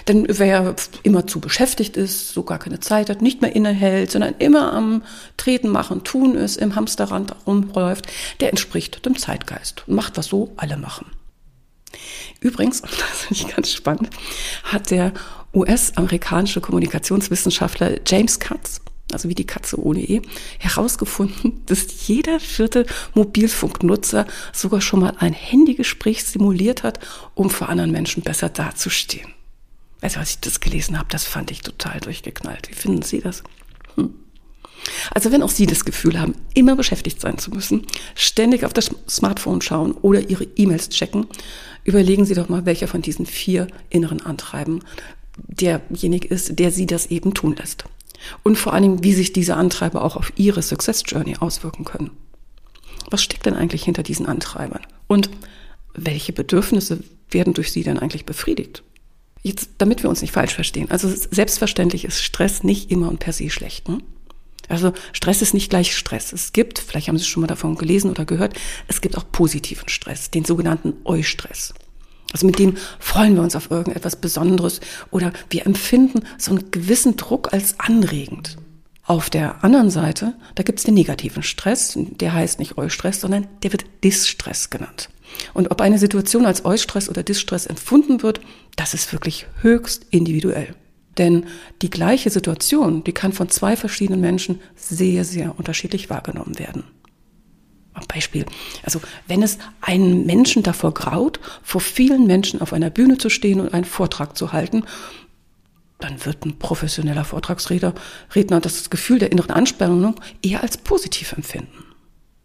Denn 0.07 0.25
wer 0.27 0.75
immer 1.03 1.27
zu 1.27 1.39
beschäftigt 1.39 1.97
ist, 1.97 2.29
so 2.29 2.43
gar 2.43 2.59
keine 2.59 2.79
Zeit 2.79 3.09
hat, 3.09 3.21
nicht 3.21 3.41
mehr 3.41 3.55
innehält, 3.55 4.11
sondern 4.11 4.35
immer 4.39 4.73
am 4.73 5.03
Treten, 5.37 5.69
Machen, 5.69 6.03
Tun 6.03 6.35
ist, 6.35 6.57
im 6.57 6.75
Hamsterrand 6.75 7.35
rumläuft, 7.45 8.07
der 8.39 8.49
entspricht 8.49 9.05
dem 9.05 9.17
Zeitgeist 9.17 9.83
und 9.87 9.95
macht, 9.95 10.17
was 10.17 10.27
so 10.27 10.51
alle 10.57 10.77
machen. 10.77 11.05
Übrigens, 12.39 12.81
das 12.81 12.91
finde 12.91 13.43
ich 13.43 13.55
ganz 13.55 13.71
spannend, 13.71 14.09
hat 14.63 14.91
der 14.91 15.13
US-amerikanische 15.53 16.61
Kommunikationswissenschaftler 16.61 17.99
James 18.05 18.39
Katz, 18.39 18.81
also 19.11 19.29
wie 19.29 19.35
die 19.35 19.47
Katze 19.47 19.81
ohne 19.83 20.01
E, 20.01 20.21
herausgefunden, 20.59 21.63
dass 21.65 22.07
jeder 22.07 22.39
vierte 22.39 22.85
Mobilfunknutzer 23.15 24.27
sogar 24.53 24.81
schon 24.81 25.01
mal 25.01 25.15
ein 25.19 25.33
Handygespräch 25.33 26.23
simuliert 26.23 26.83
hat, 26.83 26.99
um 27.33 27.49
vor 27.49 27.69
anderen 27.69 27.91
Menschen 27.91 28.23
besser 28.23 28.49
dazustehen. 28.49 29.33
Also 30.01 30.19
als 30.19 30.31
ich 30.31 30.39
das 30.39 30.59
gelesen 30.59 30.97
habe, 30.97 31.09
das 31.09 31.25
fand 31.25 31.51
ich 31.51 31.61
total 31.61 31.99
durchgeknallt. 31.99 32.69
Wie 32.69 32.75
finden 32.75 33.01
Sie 33.01 33.19
das? 33.19 33.43
Hm. 33.95 34.13
Also 35.13 35.31
wenn 35.31 35.43
auch 35.43 35.49
Sie 35.49 35.65
das 35.65 35.85
Gefühl 35.85 36.19
haben, 36.19 36.35
immer 36.53 36.75
beschäftigt 36.75 37.19
sein 37.19 37.37
zu 37.37 37.51
müssen, 37.51 37.85
ständig 38.15 38.65
auf 38.65 38.73
das 38.73 38.91
Smartphone 39.09 39.61
schauen 39.61 39.91
oder 39.91 40.29
Ihre 40.29 40.45
E-Mails 40.55 40.89
checken, 40.89 41.27
überlegen 41.83 42.25
Sie 42.25 42.33
doch 42.33 42.49
mal, 42.49 42.65
welcher 42.65 42.87
von 42.87 43.01
diesen 43.01 43.25
vier 43.25 43.67
inneren 43.89 44.21
Antreiben 44.21 44.81
derjenige 45.37 46.27
ist, 46.27 46.59
der 46.59 46.71
Sie 46.71 46.85
das 46.85 47.07
eben 47.07 47.33
tun 47.33 47.55
lässt. 47.55 47.85
Und 48.43 48.57
vor 48.57 48.73
allen 48.73 48.83
Dingen, 48.83 49.03
wie 49.03 49.13
sich 49.13 49.33
diese 49.33 49.55
Antreiber 49.55 50.03
auch 50.03 50.15
auf 50.15 50.33
Ihre 50.35 50.61
Success 50.61 51.03
Journey 51.05 51.37
auswirken 51.39 51.85
können. 51.85 52.11
Was 53.09 53.23
steckt 53.23 53.45
denn 53.45 53.55
eigentlich 53.55 53.83
hinter 53.83 54.03
diesen 54.03 54.25
Antreibern? 54.25 54.81
Und 55.07 55.29
welche 55.93 56.33
Bedürfnisse 56.33 57.03
werden 57.31 57.53
durch 57.53 57.71
Sie 57.71 57.83
denn 57.83 57.97
eigentlich 57.97 58.25
befriedigt? 58.25 58.83
Jetzt, 59.41 59.69
damit 59.77 60.03
wir 60.03 60.09
uns 60.09 60.21
nicht 60.21 60.33
falsch 60.33 60.53
verstehen. 60.53 60.91
Also 60.91 61.09
selbstverständlich 61.09 62.05
ist 62.05 62.21
Stress 62.21 62.63
nicht 62.63 62.91
immer 62.91 63.09
und 63.09 63.19
per 63.19 63.33
se 63.33 63.49
schlecht. 63.49 63.87
Ne? 63.87 63.99
Also 64.67 64.93
Stress 65.13 65.41
ist 65.41 65.53
nicht 65.53 65.69
gleich 65.69 65.95
Stress. 65.95 66.31
Es 66.31 66.53
gibt, 66.53 66.79
vielleicht 66.79 67.07
haben 67.07 67.17
Sie 67.17 67.25
schon 67.25 67.41
mal 67.41 67.47
davon 67.47 67.75
gelesen 67.75 68.11
oder 68.11 68.25
gehört, 68.25 68.57
es 68.87 69.01
gibt 69.01 69.17
auch 69.17 69.25
positiven 69.31 69.89
Stress, 69.89 70.29
den 70.29 70.45
sogenannten 70.45 70.93
Eustress. 71.05 71.73
Also 72.31 72.45
mit 72.45 72.59
dem 72.59 72.77
freuen 72.99 73.35
wir 73.35 73.41
uns 73.41 73.55
auf 73.55 73.71
irgendetwas 73.71 74.15
Besonderes 74.15 74.81
oder 75.09 75.33
wir 75.49 75.65
empfinden 75.65 76.21
so 76.37 76.51
einen 76.51 76.69
gewissen 76.69 77.17
Druck 77.17 77.53
als 77.53 77.79
anregend. 77.79 78.57
Auf 79.03 79.31
der 79.31 79.63
anderen 79.63 79.89
Seite, 79.89 80.35
da 80.53 80.61
gibt 80.61 80.77
es 80.77 80.85
den 80.85 80.93
negativen 80.93 81.41
Stress, 81.41 81.97
der 81.97 82.33
heißt 82.33 82.59
nicht 82.59 82.77
Eustress, 82.77 83.21
sondern 83.21 83.47
der 83.63 83.71
wird 83.71 83.85
Distress 84.03 84.69
genannt. 84.69 85.09
Und 85.53 85.71
ob 85.71 85.81
eine 85.81 85.97
Situation 85.97 86.45
als 86.45 86.65
Eustress 86.65 87.09
oder 87.09 87.23
Distress 87.23 87.65
empfunden 87.65 88.23
wird, 88.23 88.41
das 88.75 88.93
ist 88.93 89.11
wirklich 89.11 89.47
höchst 89.61 90.05
individuell. 90.09 90.75
Denn 91.17 91.45
die 91.81 91.89
gleiche 91.89 92.29
Situation, 92.29 93.03
die 93.03 93.11
kann 93.11 93.33
von 93.33 93.49
zwei 93.49 93.75
verschiedenen 93.75 94.21
Menschen 94.21 94.61
sehr, 94.75 95.25
sehr 95.25 95.57
unterschiedlich 95.57 96.09
wahrgenommen 96.09 96.57
werden. 96.59 96.83
Beispiel. 98.07 98.45
Also 98.83 99.01
wenn 99.27 99.43
es 99.43 99.57
einen 99.81 100.25
Menschen 100.25 100.63
davor 100.63 100.93
graut, 100.93 101.39
vor 101.63 101.81
vielen 101.81 102.27
Menschen 102.27 102.61
auf 102.61 102.73
einer 102.73 102.89
Bühne 102.89 103.17
zu 103.17 103.29
stehen 103.29 103.59
und 103.59 103.73
einen 103.73 103.85
Vortrag 103.85 104.37
zu 104.37 104.53
halten, 104.53 104.83
dann 105.99 106.25
wird 106.25 106.45
ein 106.45 106.57
professioneller 106.57 107.25
Vortragsredner 107.25 107.93
Redner 108.33 108.61
das 108.61 108.89
Gefühl 108.89 109.19
der 109.19 109.31
inneren 109.31 109.51
Anspannung 109.51 110.15
eher 110.41 110.63
als 110.63 110.77
positiv 110.77 111.33
empfinden. 111.33 111.88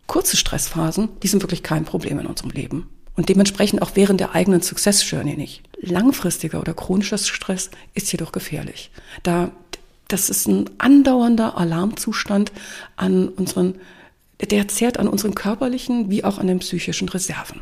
Kurze 0.07 0.37
Stressphasen, 0.37 1.09
die 1.23 1.29
sind 1.29 1.43
wirklich 1.43 1.63
kein 1.63 1.85
Problem 1.85 2.19
in 2.19 2.27
unserem 2.27 2.51
Leben. 2.51 2.89
Und 3.17 3.29
dementsprechend 3.29 3.81
auch 3.81 3.93
während 3.95 4.21
der 4.21 4.35
eigenen 4.35 4.61
Success 4.61 5.09
Journey 5.09 5.37
nicht. 5.37 5.63
Langfristiger 5.81 6.61
oder 6.61 6.75
chronischer 6.75 7.19
Stress 7.19 7.71
ist 7.95 8.11
jedoch 8.11 8.33
gefährlich. 8.33 8.91
Da, 9.23 9.53
das 10.09 10.31
ist 10.31 10.49
ein 10.49 10.69
andauernder 10.79 11.57
Alarmzustand 11.57 12.53
an 12.97 13.29
unseren, 13.29 13.77
der 14.41 14.67
zehrt 14.69 14.99
an 14.99 15.09
unseren 15.09 15.35
körperlichen 15.35 16.11
wie 16.11 16.25
auch 16.25 16.39
an 16.39 16.49
den 16.49 16.59
psychischen 16.59 17.09
Reserven. 17.09 17.61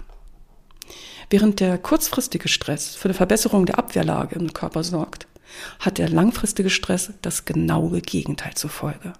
Während 1.28 1.60
der 1.60 1.78
kurzfristige 1.78 2.48
Stress 2.48 2.94
für 2.94 3.08
eine 3.08 3.14
Verbesserung 3.14 3.66
der 3.66 3.78
Abwehrlage 3.78 4.36
im 4.36 4.52
Körper 4.52 4.84
sorgt, 4.84 5.26
hat 5.78 5.98
der 5.98 6.08
langfristige 6.08 6.70
Stress 6.70 7.12
das 7.22 7.44
genaue 7.44 8.00
Gegenteil 8.00 8.54
zur 8.54 8.70
Folge. 8.70 9.12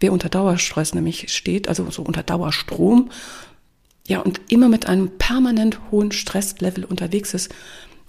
Wer 0.00 0.12
unter 0.12 0.28
Dauerstress 0.28 0.94
nämlich 0.94 1.32
steht, 1.32 1.68
also 1.68 1.90
so 1.90 2.02
unter 2.02 2.22
Dauerstrom, 2.22 3.10
ja, 4.06 4.20
und 4.20 4.40
immer 4.48 4.68
mit 4.68 4.86
einem 4.86 5.10
permanent 5.18 5.78
hohen 5.90 6.12
Stresslevel 6.12 6.84
unterwegs 6.84 7.34
ist, 7.34 7.54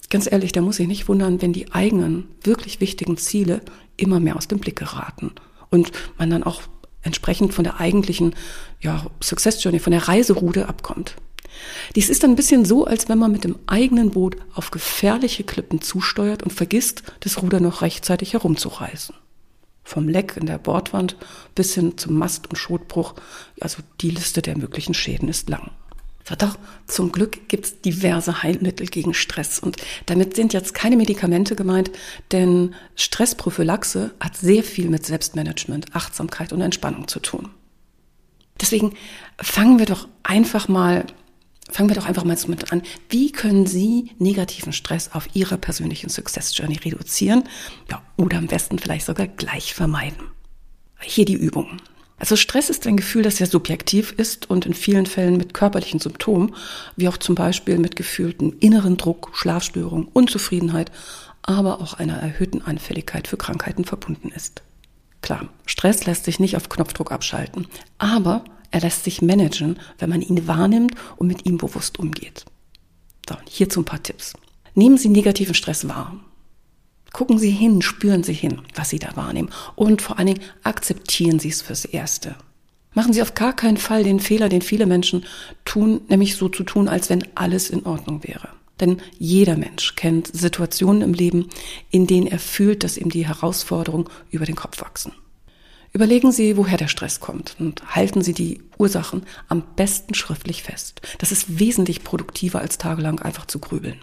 ganz 0.09 0.31
ehrlich, 0.31 0.51
der 0.51 0.61
muss 0.61 0.77
sich 0.77 0.87
nicht 0.87 1.07
wundern, 1.07 1.41
wenn 1.41 1.53
die 1.53 1.71
eigenen, 1.71 2.27
wirklich 2.43 2.81
wichtigen 2.81 3.17
Ziele 3.17 3.61
immer 3.97 4.19
mehr 4.19 4.35
aus 4.35 4.47
dem 4.47 4.59
Blick 4.59 4.75
geraten 4.75 5.31
und 5.69 5.91
man 6.17 6.29
dann 6.29 6.43
auch 6.43 6.61
entsprechend 7.03 7.53
von 7.53 7.63
der 7.63 7.79
eigentlichen 7.79 8.33
ja, 8.79 9.05
Success 9.21 9.63
Journey, 9.63 9.79
von 9.79 9.91
der 9.91 10.07
Reiseroute 10.07 10.67
abkommt. 10.67 11.15
Dies 11.95 12.09
ist 12.09 12.23
ein 12.23 12.35
bisschen 12.35 12.65
so, 12.65 12.85
als 12.85 13.09
wenn 13.09 13.19
man 13.19 13.31
mit 13.31 13.43
dem 13.43 13.57
eigenen 13.67 14.11
Boot 14.11 14.37
auf 14.53 14.71
gefährliche 14.71 15.43
Klippen 15.43 15.81
zusteuert 15.81 16.43
und 16.43 16.51
vergisst, 16.51 17.03
das 17.19 17.41
Ruder 17.41 17.59
noch 17.59 17.81
rechtzeitig 17.81 18.33
herumzureißen. 18.33 19.15
Vom 19.83 20.07
Leck 20.07 20.37
in 20.37 20.45
der 20.45 20.57
Bordwand 20.57 21.17
bis 21.55 21.75
hin 21.75 21.97
zum 21.97 22.17
Mast- 22.17 22.47
und 22.49 22.55
Schotbruch, 22.55 23.15
also 23.59 23.83
die 24.01 24.11
Liste 24.11 24.41
der 24.41 24.57
möglichen 24.57 24.93
Schäden 24.93 25.29
ist 25.29 25.49
lang. 25.49 25.71
So, 26.27 26.35
doch, 26.35 26.57
zum 26.87 27.11
Glück 27.11 27.49
gibt's 27.49 27.81
diverse 27.81 28.43
Heilmittel 28.43 28.87
gegen 28.87 29.13
Stress. 29.13 29.59
Und 29.59 29.77
damit 30.05 30.35
sind 30.35 30.53
jetzt 30.53 30.73
keine 30.73 30.95
Medikamente 30.95 31.55
gemeint, 31.55 31.91
denn 32.31 32.75
Stressprophylaxe 32.95 34.13
hat 34.21 34.37
sehr 34.37 34.63
viel 34.63 34.89
mit 34.89 35.05
Selbstmanagement, 35.05 35.93
Achtsamkeit 35.95 36.53
und 36.53 36.61
Entspannung 36.61 37.09
zu 37.09 37.19
tun. 37.19 37.49
Deswegen 38.61 38.93
fangen 39.37 39.79
wir 39.79 39.85
doch 39.85 40.07
einfach 40.23 40.69
mal 40.69 41.05
Fangen 41.73 41.89
wir 41.89 41.95
doch 41.95 42.05
einfach 42.05 42.23
mal 42.23 42.35
damit 42.35 42.71
an. 42.71 42.83
Wie 43.09 43.31
können 43.31 43.65
Sie 43.65 44.11
negativen 44.19 44.73
Stress 44.73 45.09
auf 45.11 45.27
Ihrer 45.33 45.57
persönlichen 45.57 46.07
Success 46.07 46.55
Journey 46.55 46.77
reduzieren? 46.77 47.45
Ja, 47.89 48.03
oder 48.15 48.37
am 48.37 48.45
besten 48.45 48.77
vielleicht 48.77 49.07
sogar 49.07 49.25
gleich 49.25 49.73
vermeiden. 49.73 50.27
Hier 51.01 51.25
die 51.25 51.33
Übung. 51.33 51.81
Also 52.19 52.35
Stress 52.35 52.69
ist 52.69 52.85
ein 52.85 52.95
Gefühl, 52.95 53.23
das 53.23 53.37
sehr 53.37 53.47
subjektiv 53.47 54.11
ist 54.11 54.51
und 54.51 54.67
in 54.67 54.75
vielen 54.75 55.07
Fällen 55.07 55.35
mit 55.35 55.55
körperlichen 55.55 55.99
Symptomen, 55.99 56.53
wie 56.95 57.07
auch 57.07 57.17
zum 57.17 57.33
Beispiel 57.33 57.79
mit 57.79 57.95
gefühltem 57.95 58.55
inneren 58.59 58.95
Druck, 58.95 59.31
Schlafstörung, 59.33 60.07
Unzufriedenheit, 60.13 60.91
aber 61.41 61.81
auch 61.81 61.95
einer 61.95 62.17
erhöhten 62.17 62.61
Anfälligkeit 62.61 63.27
für 63.27 63.37
Krankheiten 63.37 63.83
verbunden 63.83 64.29
ist. 64.29 64.61
Klar, 65.23 65.49
Stress 65.65 66.05
lässt 66.05 66.25
sich 66.25 66.39
nicht 66.39 66.55
auf 66.55 66.69
Knopfdruck 66.69 67.11
abschalten, 67.11 67.65
aber 67.97 68.45
er 68.73 68.81
lässt 68.81 69.03
sich 69.03 69.21
managen, 69.21 69.77
wenn 69.99 70.09
man 70.09 70.23
ihn 70.23 70.47
wahrnimmt 70.47 70.95
und 71.17 71.27
mit 71.27 71.45
ihm 71.45 71.59
bewusst 71.59 71.99
umgeht. 71.99 72.43
So, 73.29 73.35
hierzu 73.47 73.81
ein 73.81 73.85
paar 73.85 74.01
Tipps. 74.01 74.33
Nehmen 74.73 74.97
Sie 74.97 75.09
negativen 75.09 75.53
Stress 75.53 75.87
wahr. 75.87 76.19
Gucken 77.11 77.37
Sie 77.37 77.51
hin, 77.51 77.83
spüren 77.83 78.23
Sie 78.23 78.33
hin, 78.33 78.63
was 78.73 78.89
Sie 78.89 78.97
da 78.97 79.15
wahrnehmen. 79.15 79.51
Und 79.75 80.01
vor 80.01 80.17
allen 80.17 80.25
Dingen 80.25 80.41
akzeptieren 80.63 81.37
Sie 81.37 81.49
es 81.49 81.61
fürs 81.61 81.85
Erste. 81.85 82.35
Machen 82.95 83.13
Sie 83.13 83.21
auf 83.21 83.35
gar 83.35 83.55
keinen 83.55 83.77
Fall 83.77 84.03
den 84.03 84.19
Fehler, 84.19 84.49
den 84.49 84.63
viele 84.63 84.87
Menschen 84.87 85.23
tun, 85.65 86.01
nämlich 86.09 86.35
so 86.35 86.49
zu 86.49 86.63
tun, 86.63 86.87
als 86.87 87.11
wenn 87.11 87.27
alles 87.35 87.69
in 87.69 87.85
Ordnung 87.85 88.23
wäre. 88.23 88.49
Denn 88.79 89.03
jeder 89.19 89.55
Mensch 89.55 89.93
kennt 89.93 90.35
Situationen 90.35 91.03
im 91.03 91.13
Leben, 91.13 91.49
in 91.91 92.07
denen 92.07 92.25
er 92.25 92.39
fühlt, 92.39 92.83
dass 92.83 92.97
ihm 92.97 93.11
die 93.11 93.27
Herausforderungen 93.27 94.09
über 94.31 94.45
den 94.45 94.55
Kopf 94.55 94.81
wachsen. 94.81 95.11
Überlegen 95.95 96.31
Sie, 96.31 96.57
woher 96.57 96.77
der 96.77 96.87
Stress 96.87 97.19
kommt 97.19 97.55
und 97.59 97.95
halten 97.95 98.23
Sie 98.23 98.33
die 98.33 98.63
Ursachen 98.79 99.23
am 99.47 99.61
besten 99.75 100.15
schriftlich 100.15 100.63
fest. 100.63 101.01
Das 101.19 101.31
ist 101.31 101.59
wesentlich 101.59 102.03
produktiver, 102.03 102.59
als 102.59 102.79
tagelang 102.79 103.19
einfach 103.19 103.45
zu 103.45 103.59
grübeln. 103.59 104.01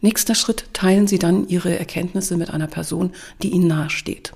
Nächster 0.00 0.34
Schritt, 0.34 0.64
teilen 0.72 1.06
Sie 1.06 1.20
dann 1.20 1.46
Ihre 1.46 1.78
Erkenntnisse 1.78 2.36
mit 2.36 2.50
einer 2.50 2.66
Person, 2.66 3.12
die 3.42 3.50
Ihnen 3.50 3.68
nahesteht 3.68 4.32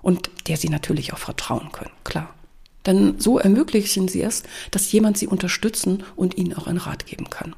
und 0.00 0.30
der 0.46 0.56
Sie 0.56 0.68
natürlich 0.68 1.12
auch 1.12 1.18
vertrauen 1.18 1.72
können, 1.72 1.92
klar. 2.04 2.32
Denn 2.86 3.18
so 3.18 3.40
ermöglichen 3.40 4.06
Sie 4.06 4.22
es, 4.22 4.44
dass 4.70 4.92
jemand 4.92 5.18
Sie 5.18 5.26
unterstützen 5.26 6.04
und 6.14 6.36
Ihnen 6.36 6.54
auch 6.54 6.68
einen 6.68 6.78
Rat 6.78 7.06
geben 7.06 7.30
kann. 7.30 7.56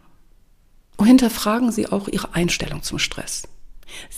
Und 0.97 1.07
hinterfragen 1.07 1.71
Sie 1.71 1.87
auch 1.87 2.09
Ihre 2.09 2.35
Einstellung 2.35 2.83
zum 2.83 2.99
Stress. 2.99 3.43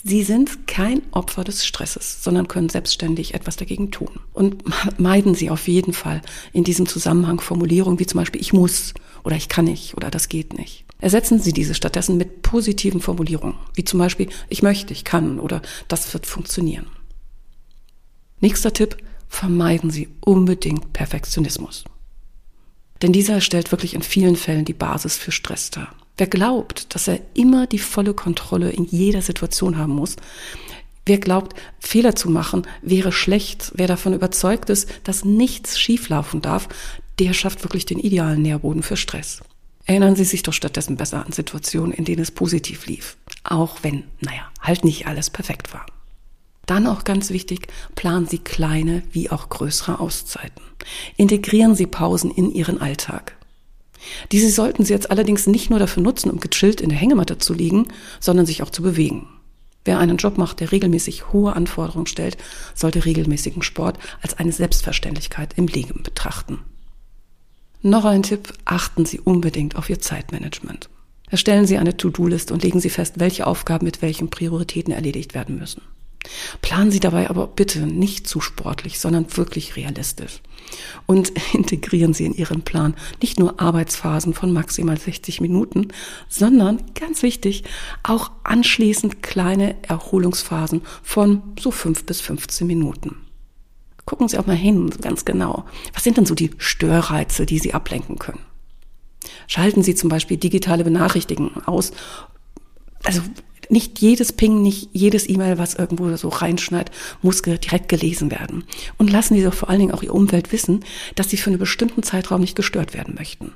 Sie 0.05 0.23
sind 0.23 0.67
kein 0.67 1.03
Opfer 1.12 1.45
des 1.45 1.67
Stresses, 1.67 2.23
sondern 2.23 2.49
können 2.49 2.69
selbstständig 2.69 3.35
etwas 3.35 3.57
dagegen 3.57 3.91
tun. 3.91 4.21
Und 4.33 4.65
meiden 4.99 5.35
Sie 5.35 5.50
auf 5.50 5.69
jeden 5.69 5.93
Fall 5.93 6.23
in 6.53 6.65
diesem 6.65 6.87
Zusammenhang 6.87 7.41
Formulierungen 7.41 7.99
wie 7.99 8.07
zum 8.07 8.19
Beispiel 8.19 8.41
ich 8.41 8.53
muss 8.53 8.95
oder 9.25 9.37
ich 9.37 9.49
kann 9.49 9.67
nicht 9.67 9.97
oder 9.97 10.11
das 10.11 10.29
geht 10.29 10.57
nicht. 10.57 10.85
Ersetzen 10.99 11.41
Sie 11.41 11.53
diese 11.53 11.75
stattdessen 11.75 12.17
mit 12.17 12.43
positiven 12.43 13.00
Formulierungen, 13.00 13.57
wie 13.75 13.85
zum 13.85 13.99
Beispiel 13.99 14.29
ich 14.49 14.62
möchte, 14.62 14.93
ich 14.93 15.05
kann 15.05 15.41
oder 15.41 15.62
das 15.89 16.12
wird 16.12 16.27
funktionieren. 16.27 16.87
Nächster 18.41 18.73
Tipp, 18.73 18.97
vermeiden 19.29 19.91
Sie 19.91 20.09
unbedingt 20.21 20.93
Perfektionismus. 20.93 21.85
Denn 23.03 23.12
dieser 23.12 23.41
stellt 23.41 23.71
wirklich 23.71 23.95
in 23.95 24.03
vielen 24.03 24.37
Fällen 24.37 24.65
die 24.65 24.75
Basis 24.75 25.17
für 25.17 25.33
Stress 25.33 25.71
dar. 25.71 25.95
Wer 26.21 26.27
glaubt, 26.27 26.95
dass 26.95 27.09
er 27.09 27.19
immer 27.33 27.67
die 27.67 27.79
volle 27.79 28.12
Kontrolle 28.12 28.69
in 28.69 28.85
jeder 28.85 29.23
Situation 29.23 29.79
haben 29.79 29.95
muss, 29.95 30.17
wer 31.07 31.17
glaubt, 31.17 31.59
Fehler 31.79 32.15
zu 32.15 32.29
machen 32.29 32.67
wäre 32.83 33.11
schlecht, 33.11 33.73
wer 33.75 33.87
davon 33.87 34.12
überzeugt 34.12 34.69
ist, 34.69 34.91
dass 35.05 35.25
nichts 35.25 35.81
schieflaufen 35.81 36.43
darf, 36.43 36.69
der 37.21 37.33
schafft 37.33 37.65
wirklich 37.65 37.87
den 37.87 37.99
idealen 37.99 38.43
Nährboden 38.43 38.83
für 38.83 38.99
Stress. 38.99 39.41
Erinnern 39.87 40.15
Sie 40.15 40.25
sich 40.25 40.43
doch 40.43 40.53
stattdessen 40.53 40.97
besser 40.97 41.25
an 41.25 41.33
Situationen, 41.33 41.95
in 41.95 42.05
denen 42.05 42.21
es 42.21 42.33
positiv 42.33 42.85
lief. 42.85 43.17
Auch 43.43 43.79
wenn, 43.81 44.05
naja, 44.21 44.43
halt 44.61 44.85
nicht 44.85 45.07
alles 45.07 45.31
perfekt 45.31 45.73
war. 45.73 45.87
Dann 46.67 46.87
auch 46.87 47.05
ganz 47.05 47.31
wichtig, 47.31 47.69
planen 47.95 48.27
Sie 48.27 48.41
kleine 48.41 49.05
wie 49.12 49.31
auch 49.31 49.49
größere 49.49 50.00
Auszeiten. 50.00 50.61
Integrieren 51.17 51.75
Sie 51.75 51.87
Pausen 51.87 52.31
in 52.31 52.53
Ihren 52.53 52.79
Alltag. 52.79 53.40
Diese 54.33 54.50
sollten 54.50 54.85
Sie 54.85 54.92
jetzt 54.92 55.11
allerdings 55.11 55.47
nicht 55.47 55.71
nur 55.71 55.78
dafür 55.78 56.02
nutzen, 56.02 56.30
um 56.30 56.40
gechillt 56.40 56.80
in 56.80 56.88
der 56.88 56.99
Hängematte 56.99 57.38
zu 57.38 57.54
liegen, 57.54 57.88
sondern 58.21 58.47
sich 58.47 58.62
auch 58.62 58.71
zu 58.71 58.83
bewegen. 58.83 59.28
Wer 59.85 59.99
einen 59.99 60.19
Job 60.19 60.37
macht, 60.37 60.61
der 60.61 60.73
regelmäßig 60.73 61.33
hohe 61.33 61.57
Anforderungen 61.57 62.07
stellt, 62.07 62.37
sollte 62.75 63.04
regelmäßigen 63.04 63.62
Sport 63.62 63.99
als 64.21 64.38
eine 64.38 64.52
Selbstverständlichkeit 64.52 65.54
im 65.57 65.66
Leben 65.66 66.02
betrachten. 66.02 66.59
Noch 67.83 68.04
ein 68.04 68.23
Tipp, 68.23 68.52
achten 68.66 69.07
Sie 69.07 69.21
unbedingt 69.21 69.76
auf 69.76 69.88
Ihr 69.88 69.99
Zeitmanagement. 69.99 70.90
Erstellen 71.30 71.66
Sie 71.66 71.78
eine 71.78 71.97
To-Do-Liste 71.97 72.52
und 72.52 72.62
legen 72.62 72.80
Sie 72.80 72.90
fest, 72.90 73.14
welche 73.19 73.47
Aufgaben 73.47 73.87
mit 73.87 74.02
welchen 74.02 74.28
Prioritäten 74.28 74.92
erledigt 74.92 75.35
werden 75.35 75.59
müssen. 75.59 75.80
Planen 76.61 76.91
Sie 76.91 77.00
dabei 77.00 77.31
aber 77.31 77.47
bitte 77.47 77.81
nicht 77.81 78.27
zu 78.27 78.41
sportlich, 78.41 78.99
sondern 78.99 79.37
wirklich 79.37 79.77
realistisch. 79.77 80.41
Und 81.07 81.33
integrieren 81.55 82.15
Sie 82.15 82.27
in 82.27 82.35
Ihren 82.35 82.62
Plan 82.62 82.95
nicht 83.23 83.39
nur 83.39 83.61
Arbeitsphasen 83.61 84.35
von 84.35 84.53
maximal 84.53 84.99
60 84.99 85.41
Minuten, 85.41 85.89
sondern, 86.29 86.83
ganz 86.95 87.23
wichtig, 87.23 87.65
auch 88.03 88.31
anschließend 88.45 89.23
kleine 89.23 89.77
Erholungsphasen 89.83 90.83
von 91.03 91.43
so 91.59 91.71
5 91.71 92.05
bis 92.05 92.21
15 92.21 92.67
Minuten. 92.67 93.17
Gucken 94.05 94.29
Sie 94.29 94.39
auch 94.39 94.47
mal 94.47 94.57
hin, 94.57 94.91
ganz 95.00 95.25
genau. 95.25 95.65
Was 95.95 96.05
sind 96.05 96.17
denn 96.17 96.27
so 96.27 96.35
die 96.35 96.50
Störreize, 96.59 97.47
die 97.47 97.59
Sie 97.59 97.75
ablenken 97.75 98.19
können? 98.19 98.41
Schalten 99.47 99.83
Sie 99.83 99.95
zum 99.95 100.09
Beispiel 100.11 100.37
digitale 100.37 100.85
Benachrichtigungen 100.85 101.65
aus. 101.67 101.93
Also 103.05 103.23
nicht 103.71 104.00
jedes 104.00 104.33
Ping, 104.33 104.62
nicht 104.62 104.89
jedes 104.93 105.29
E-Mail, 105.29 105.59
was 105.59 105.75
irgendwo 105.75 106.15
so 106.17 106.29
reinschneit, 106.29 106.91
muss 107.23 107.43
direkt 107.43 107.89
gelesen 107.89 108.31
werden. 108.31 108.65
Und 108.99 109.11
lassen 109.11 109.35
Sie 109.35 109.43
doch 109.43 109.55
vor 109.55 109.69
allen 109.71 109.81
Dingen 109.81 109.93
auch 109.93 110.03
Ihr 110.03 110.15
Umwelt 110.15 110.53
wissen, 110.53 110.85
dass 111.15 111.31
Sie 111.31 111.37
für 111.37 111.50
einen 111.50 111.59
bestimmten 111.59 112.03
Zeitraum 112.03 112.41
nicht 112.41 112.57
gestört 112.57 112.95
werden 112.95 113.15
möchten. 113.17 113.53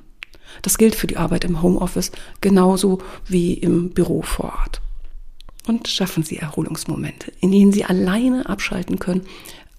Das 0.61 0.77
gilt 0.77 0.95
für 0.95 1.07
die 1.07 1.17
Arbeit 1.17 1.43
im 1.43 1.61
Homeoffice 1.61 2.11
genauso 2.41 2.99
wie 3.27 3.53
im 3.53 3.91
Büro 3.91 4.21
vor 4.21 4.45
Ort. 4.45 4.81
Und 5.67 5.87
schaffen 5.87 6.23
Sie 6.23 6.37
Erholungsmomente, 6.37 7.31
in 7.41 7.51
denen 7.51 7.71
Sie 7.71 7.85
alleine 7.85 8.47
abschalten 8.47 8.99
können, 8.99 9.23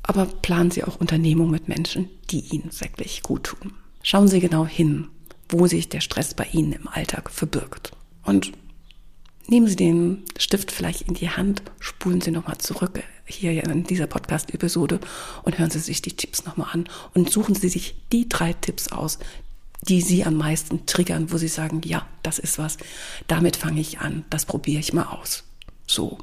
aber 0.02 0.26
planen 0.26 0.70
Sie 0.70 0.84
auch 0.84 1.00
Unternehmungen 1.00 1.52
mit 1.52 1.68
Menschen, 1.68 2.08
die 2.30 2.40
Ihnen 2.40 2.70
wirklich 2.78 3.22
gut 3.22 3.44
tun. 3.44 3.72
Schauen 4.02 4.28
Sie 4.28 4.40
genau 4.40 4.66
hin, 4.66 5.08
wo 5.48 5.66
sich 5.66 5.88
der 5.88 6.00
Stress 6.00 6.34
bei 6.34 6.46
Ihnen 6.52 6.72
im 6.72 6.88
Alltag 6.88 7.30
verbirgt. 7.30 7.92
Und 8.24 8.52
Nehmen 9.48 9.68
Sie 9.68 9.76
den 9.76 10.24
Stift 10.38 10.72
vielleicht 10.72 11.02
in 11.02 11.14
die 11.14 11.30
Hand, 11.30 11.62
spulen 11.78 12.20
Sie 12.20 12.32
nochmal 12.32 12.58
zurück 12.58 13.02
hier 13.26 13.62
in 13.62 13.84
dieser 13.84 14.08
Podcast-Episode 14.08 15.00
und 15.44 15.58
hören 15.58 15.70
Sie 15.70 15.78
sich 15.78 16.02
die 16.02 16.16
Tipps 16.16 16.44
nochmal 16.44 16.70
an 16.72 16.88
und 17.14 17.30
suchen 17.30 17.54
Sie 17.54 17.68
sich 17.68 17.96
die 18.12 18.28
drei 18.28 18.52
Tipps 18.54 18.88
aus, 18.90 19.18
die 19.82 20.00
Sie 20.00 20.24
am 20.24 20.34
meisten 20.34 20.86
triggern, 20.86 21.30
wo 21.30 21.36
Sie 21.36 21.48
sagen, 21.48 21.80
ja, 21.84 22.06
das 22.24 22.40
ist 22.40 22.58
was, 22.58 22.76
damit 23.28 23.56
fange 23.56 23.80
ich 23.80 24.00
an, 24.00 24.24
das 24.30 24.46
probiere 24.46 24.80
ich 24.80 24.92
mal 24.92 25.04
aus. 25.04 25.44
So, 25.86 26.18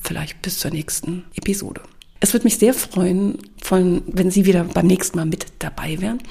vielleicht 0.00 0.42
bis 0.42 0.58
zur 0.58 0.72
nächsten 0.72 1.24
Episode. 1.36 1.82
Es 2.20 2.32
würde 2.32 2.44
mich 2.44 2.58
sehr 2.58 2.74
freuen, 2.74 3.38
von, 3.62 4.02
wenn 4.06 4.32
Sie 4.32 4.44
wieder 4.44 4.64
beim 4.64 4.86
nächsten 4.88 5.16
Mal 5.16 5.26
mit 5.26 5.46
dabei 5.58 6.00
wären. 6.00 6.22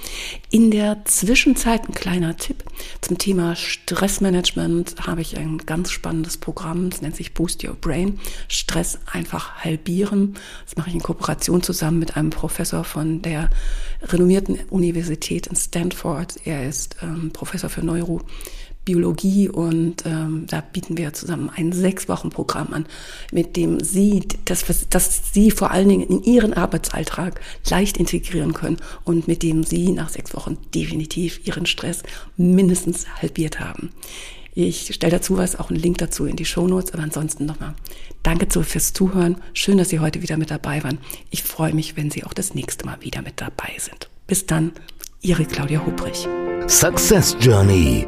In 0.50 0.72
der 0.72 1.04
Zwischenzeit 1.06 1.88
ein 1.88 1.94
kleiner 1.94 2.38
Tipp 2.38 2.64
zum 3.02 3.18
Thema 3.18 3.56
Stressmanagement 3.56 4.96
habe 5.06 5.22
ich 5.22 5.38
ein 5.38 5.60
ganz 5.60 5.92
spannendes 5.92 6.38
Programm. 6.38 6.88
Es 6.88 7.02
nennt 7.02 7.16
sich 7.16 7.34
Boost 7.34 7.64
Your 7.64 7.76
Brain. 7.76 8.20
Stress 8.48 9.00
einfach 9.06 9.64
halbieren. 9.64 10.36
Das 10.66 10.78
mache 10.78 10.90
ich 10.90 10.96
in 10.96 11.02
Kooperation 11.02 11.62
zusammen 11.62 12.00
mit 12.00 12.18
einem 12.18 12.30
Professor 12.30 12.84
von 12.84 13.22
der 13.22 13.50
renommierten 14.02 14.60
Universität 14.70 15.48
in 15.48 15.56
Stanford. 15.56 16.36
Er 16.46 16.68
ist 16.68 16.98
ähm, 17.02 17.32
Professor 17.32 17.70
für 17.70 17.84
Neuro 17.86 18.22
Biologie 18.88 19.50
und 19.50 20.06
ähm, 20.06 20.46
da 20.48 20.62
bieten 20.62 20.98
wir 20.98 21.12
zusammen 21.12 21.52
ein 21.54 21.74
sechs 21.74 22.08
Wochen 22.08 22.30
Programm 22.30 22.72
an, 22.72 22.86
mit 23.34 23.58
dem 23.58 23.82
Sie 23.82 24.24
das, 24.46 24.64
das 24.90 25.34
Sie 25.34 25.52
vor 25.52 25.72
allen 25.72 25.90
Dingen 25.90 26.08
in 26.08 26.24
Ihren 26.24 26.54
Arbeitsalltag 26.54 27.42
leicht 27.70 27.98
integrieren 27.98 28.54
können 28.54 28.78
und 29.04 29.28
mit 29.28 29.44
dem 29.44 29.66
Sie 29.66 29.92
nach 29.92 30.08
sechs 30.08 30.34
Wochen 30.34 30.58
definitiv 30.74 31.46
Ihren 31.46 31.66
Stress 31.66 32.04
mindestens 32.38 33.08
halbiert 33.22 33.60
haben. 33.60 33.90
Ich 34.54 34.94
stelle 34.96 35.12
dazu 35.12 35.38
was, 35.38 35.60
auch 35.60 35.70
einen 35.70 35.80
Link 35.80 35.98
dazu 35.98 36.26
in 36.26 36.38
die 36.38 36.46
Show 36.46 36.66
Notes. 36.66 36.94
Aber 36.94 37.04
ansonsten 37.04 37.46
nochmal 37.46 37.76
danke 38.24 38.48
fürs 38.64 38.94
Zuhören. 38.94 39.36
Schön, 39.54 39.78
dass 39.78 39.90
Sie 39.90 40.00
heute 40.00 40.22
wieder 40.22 40.38
mit 40.38 40.50
dabei 40.50 40.84
waren. 40.84 40.98
Ich 41.30 41.44
freue 41.44 41.76
mich, 41.76 41.98
wenn 41.98 42.10
Sie 42.10 42.24
auch 42.24 42.34
das 42.34 42.56
nächste 42.56 42.86
Mal 42.86 42.98
wieder 43.02 43.22
mit 43.22 43.42
dabei 43.42 43.74
sind. 43.78 44.10
Bis 44.28 44.46
dann, 44.46 44.72
Ihre 45.22 45.46
Claudia 45.46 45.86
Hubrich. 45.86 46.28
Success 46.68 47.36
Journey 47.40 48.08